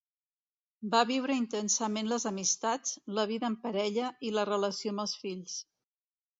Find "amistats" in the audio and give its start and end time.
2.31-2.97